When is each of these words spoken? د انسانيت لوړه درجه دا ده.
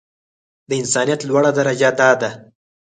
د 0.69 0.71
انسانيت 0.81 1.21
لوړه 1.29 1.51
درجه 1.57 1.89
دا 1.99 2.09
ده. 2.21 2.29